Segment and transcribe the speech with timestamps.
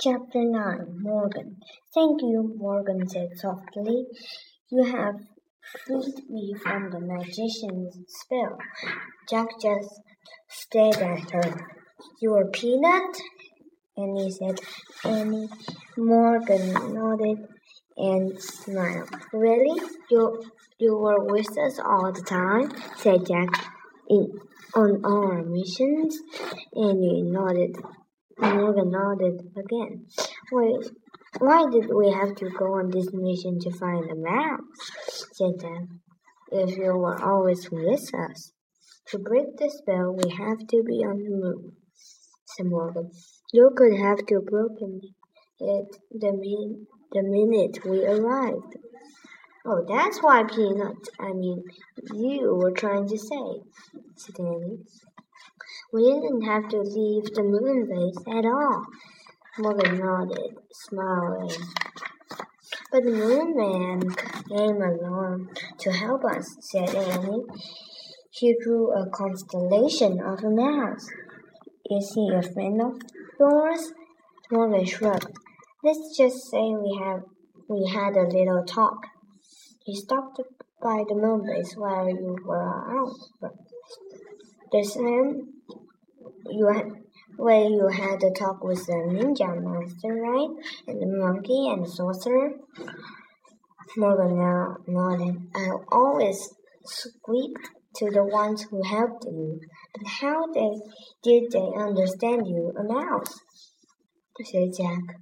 [0.00, 1.56] Chapter 9 Morgan
[1.94, 4.04] Thank you, Morgan said softly.
[4.68, 5.14] You have
[5.86, 8.58] freed me from the magician's spell.
[9.30, 10.00] Jack just
[10.48, 11.66] stared at her.
[12.20, 13.16] You're Peanut?
[13.96, 14.58] Annie said.
[15.04, 15.48] Annie
[15.96, 17.46] Morgan nodded
[17.96, 19.10] and smiled.
[19.32, 19.80] Really?
[20.10, 20.42] You
[20.78, 22.72] you were with us all the time?
[22.96, 23.70] said Jack.
[24.10, 24.32] In
[24.74, 26.18] on our missions?
[26.74, 27.76] Annie nodded.
[28.38, 30.06] Morgan nodded again.
[30.52, 30.90] Wait,
[31.38, 34.60] why did we have to go on this mission to find the map?
[35.32, 35.88] said Jack.
[36.50, 38.52] If you were always with us.
[39.08, 41.72] To break the spell, we have to be on the move,
[42.46, 43.10] said Morgan.
[43.52, 45.00] You could have to broken
[45.60, 48.76] it the, min- the minute we arrived.
[49.66, 51.62] Oh, that's why Peanut, I mean,
[52.12, 53.62] you were trying to say,
[54.16, 54.78] said Annie.
[55.94, 58.84] We didn't have to leave the moon base at all.
[59.60, 61.52] Morgan nodded, smiling.
[62.90, 64.00] But the moon man
[64.48, 67.44] came along to help us, said Annie.
[68.32, 71.06] He drew a constellation of a mouse.
[71.88, 73.00] Is he a friend of
[73.38, 73.92] yours?
[74.50, 75.30] Morgan shrugged.
[75.84, 77.22] Let's just say we have
[77.68, 78.98] we had a little talk.
[79.84, 80.40] He stopped
[80.82, 83.52] by the moon base while you were out.
[84.72, 85.53] The same
[86.50, 86.68] you
[87.36, 90.50] where you had a talk with the ninja master, right?
[90.86, 92.50] And the monkey and the sorcerer.
[93.96, 95.36] Morgan now nodded.
[95.54, 96.48] I always
[96.84, 97.56] squeak
[97.96, 99.60] to the ones who helped you.
[99.94, 100.80] But how they
[101.22, 103.40] did they understand you, a mouse?
[104.44, 105.16] said Jack.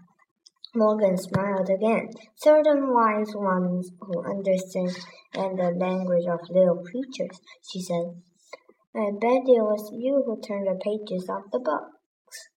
[0.74, 2.08] Morgan smiled again.
[2.36, 4.96] Certain wise ones who understand
[5.34, 7.38] and the language of little creatures,
[7.70, 8.22] she said.
[8.94, 12.48] I bet it was you who turned the pages of the books,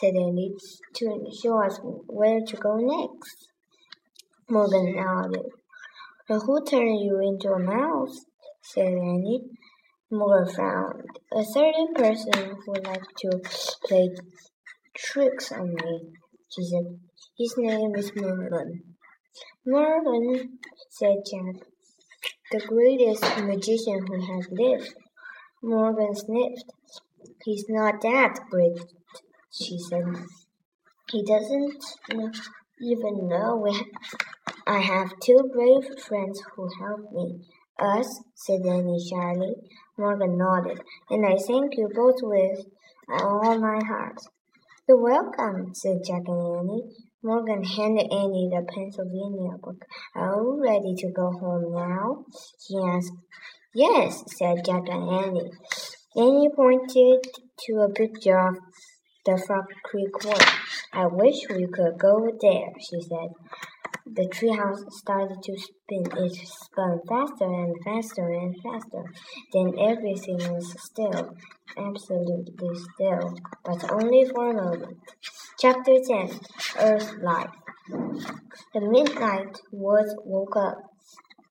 [0.00, 0.52] said Annie,
[0.94, 3.48] to show us where to go next.
[4.50, 5.46] Morgan nodded.
[6.26, 8.24] But who turned you into a mouse?
[8.60, 9.44] said Annie.
[10.10, 11.04] Morgan frowned.
[11.32, 13.40] A certain person who liked to
[13.84, 14.10] play
[14.96, 16.00] tricks on me,
[16.50, 16.98] she said.
[17.38, 18.82] His name is Merlin.
[19.64, 20.58] Merlin,
[20.90, 21.62] said Jack,
[22.50, 24.94] the greatest magician who has lived.
[25.62, 26.72] Morgan sniffed.
[27.44, 28.78] He's not that great,
[29.50, 30.04] she said.
[31.10, 31.82] He doesn't
[32.80, 34.22] even know we ha-
[34.66, 37.40] I have two brave friends who help me.
[37.78, 39.54] Us, said Annie shyly.
[39.96, 40.80] Morgan nodded.
[41.10, 42.66] And I thank you both with
[43.10, 44.18] uh, all my heart.
[44.88, 46.82] You're welcome, said Jack and Annie.
[47.22, 49.84] Morgan handed Annie the Pennsylvania book.
[50.14, 52.24] Are you ready to go home now?
[52.66, 53.12] he asked.
[53.74, 55.50] Yes, said Jack and Annie.
[56.16, 57.20] Annie pointed
[57.66, 58.56] to a picture of
[59.26, 60.46] the Frog Creek Woods.
[60.94, 63.28] I wish we could go there, she said.
[64.06, 66.06] The treehouse started to spin.
[66.16, 69.04] It spun faster and faster and faster.
[69.52, 71.36] Then everything was still,
[71.76, 73.34] absolutely still,
[73.66, 74.96] but only for a moment.
[75.60, 76.40] Chapter 10
[76.80, 77.50] Earth Life
[78.72, 80.87] The midnight woods woke up.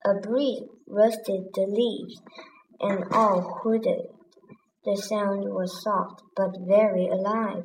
[0.04, 2.20] A breeze rustled the leaves,
[2.80, 4.06] and all hooted.
[4.84, 7.64] The sound was soft, but very alive.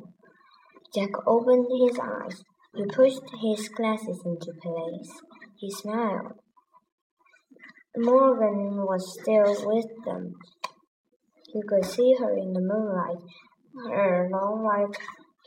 [0.94, 2.42] Jack opened his eyes.
[2.74, 5.22] He pushed his glasses into place.
[5.56, 6.32] He smiled.
[7.96, 10.34] Morgan was still with them.
[11.52, 13.22] He could see her in the moonlight.
[13.88, 14.98] Her long white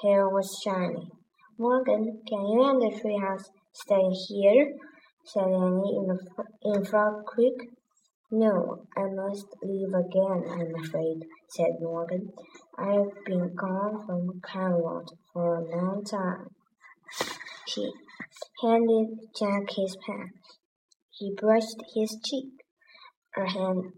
[0.02, 1.10] hair was shining.
[1.58, 4.74] Morgan, can you and the treehouse stay here?
[5.28, 6.20] Said Annie in,
[6.64, 7.70] in Frog Creek.
[8.32, 12.32] No, I must leave again, I'm afraid, said Morgan.
[12.78, 16.48] I've been gone from Camelot for a long time.
[17.68, 17.92] She
[18.62, 20.32] handed Jack his pen.
[21.12, 22.54] He brushed his cheek.
[23.32, 23.92] Her hand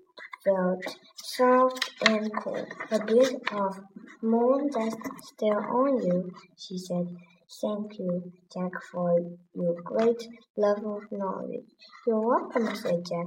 [0.43, 2.65] felt soft and cool.
[2.91, 3.79] A bit of
[4.21, 4.97] moon dust
[5.33, 7.07] still on you, she said.
[7.49, 9.19] Thank you, Jack, for
[9.55, 10.21] your great
[10.55, 11.65] love of knowledge.
[12.05, 13.25] You're welcome, said Jack.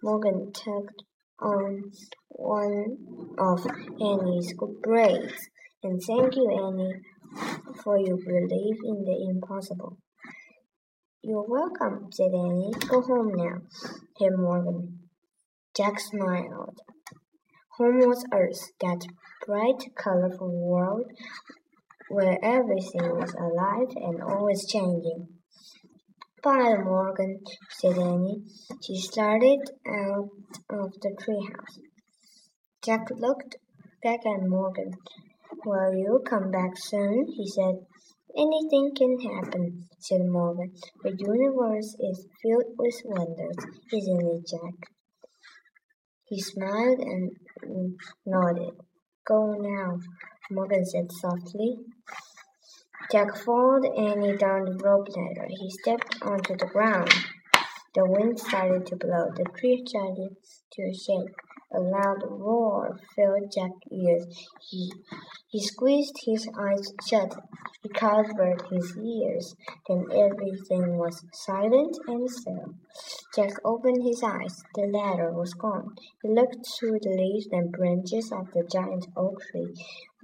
[0.00, 1.02] Morgan tugged
[1.40, 1.90] on
[2.28, 2.96] one
[3.36, 3.66] of
[4.00, 5.48] Annie's good braids.
[5.82, 7.00] And thank you, Annie,
[7.82, 9.98] for your belief in the impossible.
[11.22, 12.70] You're welcome, said Annie.
[12.88, 13.56] Go home now,
[14.18, 15.00] said Morgan.
[15.76, 16.78] Jack smiled.
[17.78, 19.04] Home was Earth, that
[19.44, 21.10] bright, colorful world
[22.08, 25.28] where everything was alive and always changing.
[26.42, 27.40] Bye, Morgan,
[27.70, 28.42] said Annie.
[28.82, 30.28] She started out
[30.70, 31.80] of the treehouse.
[32.84, 33.56] Jack looked
[34.02, 34.90] back at Morgan.
[35.64, 37.26] Will you come back soon?
[37.34, 37.76] he said.
[38.36, 40.72] Anything can happen, said Morgan.
[41.02, 43.56] The universe is filled with wonders,
[43.92, 44.90] isn't it, Jack?
[46.26, 47.30] He smiled and
[48.26, 48.74] nodded.
[49.26, 49.98] Go now,
[50.50, 51.78] Morgan said softly.
[53.10, 55.46] Jack followed Annie down the rope ladder.
[55.48, 57.12] He stepped onto the ground.
[57.94, 59.30] The wind started to blow.
[59.36, 60.36] The tree started
[60.72, 61.34] to shake.
[61.72, 64.26] A loud roar filled Jack's ears.
[64.68, 64.92] He,
[65.48, 67.34] he squeezed his eyes shut.
[67.82, 69.54] He covered his ears.
[69.88, 72.74] Then everything was silent and still.
[73.34, 74.62] Jack opened his eyes.
[74.74, 75.94] The ladder was gone.
[76.22, 79.74] He looked through the leaves and branches of the giant oak tree.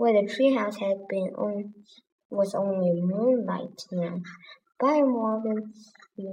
[0.01, 1.75] Where the treehouse had been on
[2.31, 4.23] was only moonlight now.
[4.81, 5.75] Bye, Morgan,
[6.17, 6.27] he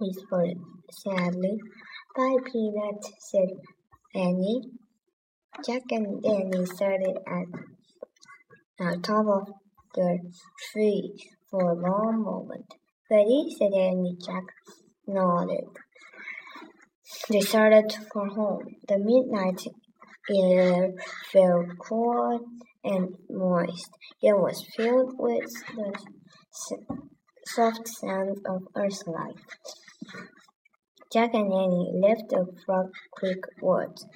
[0.00, 0.58] whispered
[0.92, 1.58] sadly.
[2.14, 3.48] Bye, Peanut, said
[4.14, 4.60] Annie.
[5.66, 7.48] Jack and Annie started at
[8.78, 9.48] the top of
[9.96, 10.20] the
[10.70, 11.12] tree
[11.50, 12.72] for a long moment.
[13.10, 13.48] Ready?
[13.58, 14.16] said Annie.
[14.24, 14.44] Jack
[15.08, 15.64] nodded.
[17.30, 18.76] They started for home.
[18.86, 19.60] The midnight
[20.30, 20.92] air
[21.32, 22.42] felt cold
[22.86, 23.90] and moist.
[24.22, 25.92] It was filled with the
[27.46, 29.36] soft sound of earthlight.
[31.12, 34.06] Jack and Annie left the Frog Creek woods.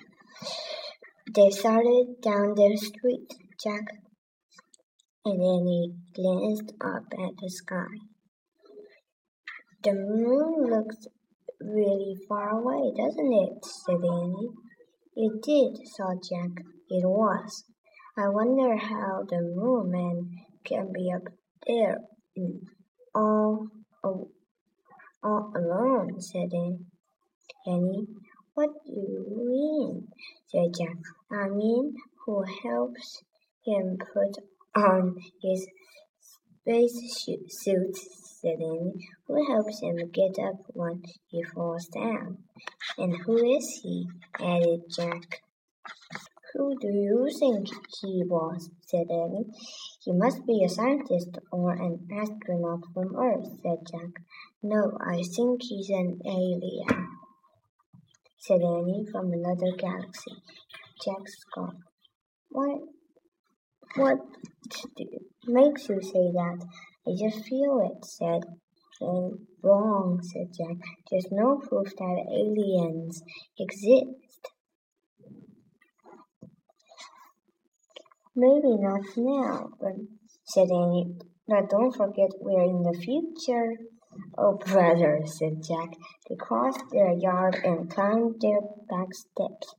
[1.35, 3.29] They started down the street.
[3.63, 3.87] Jack
[5.25, 7.93] and Annie glanced up at the sky.
[9.83, 11.07] The moon looks
[11.61, 13.65] really far away, doesn't it?
[13.65, 14.51] said Annie.
[15.17, 16.65] It did, thought Jack.
[16.89, 17.65] It was.
[18.23, 20.29] I wonder how the moon man
[20.63, 21.23] can be up
[21.67, 21.97] there
[23.15, 23.69] all,
[24.05, 26.51] all alone, said
[27.67, 28.09] Annie.
[28.53, 30.09] What do you mean?
[30.49, 30.99] said Jack.
[31.33, 31.95] I mean,
[32.27, 33.23] who helps
[33.65, 34.37] him put
[34.77, 35.67] on his
[36.21, 39.09] space suit, said Annie.
[39.29, 42.37] Who helps him get up when he falls down?
[42.99, 44.07] And who is he?
[44.39, 45.41] added Jack.
[46.55, 47.69] Who do you think
[48.01, 48.71] he was?
[48.87, 49.47] said Annie.
[50.03, 54.23] He must be a scientist or an astronaut from Earth, said Jack.
[54.61, 57.09] No, I think he's an alien,
[58.39, 60.43] said Annie from another galaxy.
[61.05, 61.77] Jack scoffed.
[62.49, 62.81] What,
[63.95, 64.19] what
[65.47, 66.67] makes you say that?
[67.07, 68.43] I just feel it, said
[69.01, 69.47] Annie.
[69.63, 70.79] Wrong, said Jack.
[71.11, 73.23] There's no proof that aliens
[73.57, 74.51] exist.
[78.41, 79.69] Maybe not now,
[80.45, 81.13] said Annie.
[81.47, 83.77] But don't forget we're in the future.
[84.39, 85.91] Oh, brother, said Jack.
[86.27, 89.75] They crossed their yard and climbed their back steps.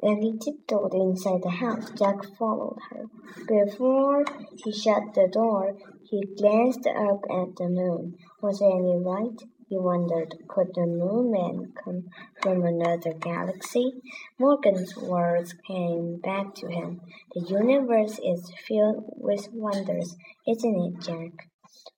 [0.00, 1.90] Annie tiptoed inside the house.
[1.98, 3.06] Jack followed her.
[3.48, 4.24] Before
[4.62, 5.76] he shut the door,
[6.08, 8.14] he glanced up at the moon.
[8.42, 9.40] Was Annie right?
[9.74, 12.04] He wondered, could the moon man come
[12.40, 14.00] from another galaxy?
[14.38, 17.00] Morgan's words came back to him.
[17.34, 20.14] The universe is filled with wonders,
[20.46, 21.48] isn't it, Jack?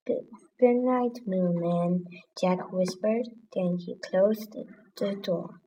[0.07, 0.25] Good,
[0.59, 2.05] good night, moon man,
[2.41, 3.29] Jack whispered.
[3.55, 4.57] Then he closed
[4.97, 5.61] the door.